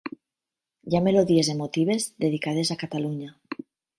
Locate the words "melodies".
1.07-1.51